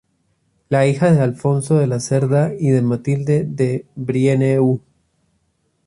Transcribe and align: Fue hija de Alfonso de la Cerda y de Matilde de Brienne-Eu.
Fue 0.67 0.89
hija 0.89 1.11
de 1.13 1.21
Alfonso 1.21 1.77
de 1.77 1.85
la 1.85 1.99
Cerda 1.99 2.53
y 2.57 2.71
de 2.71 2.81
Matilde 2.81 3.43
de 3.43 3.85
Brienne-Eu. 3.95 4.81